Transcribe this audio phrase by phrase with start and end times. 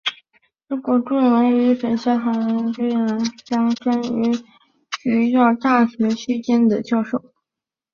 [0.67, 2.73] 中国著名遗传学家谈
[3.45, 4.43] 家桢是
[4.99, 7.21] 徐道觉大学期间的教授。